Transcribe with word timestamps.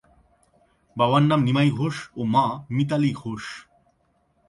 বাবার 0.95 1.23
নাম 1.29 1.39
নিমাই 1.43 1.69
ঘোষ 1.71 1.95
ও 2.17 2.21
মা 2.33 2.45
মিতালী 2.69 3.11
ঘোষ। 3.13 3.43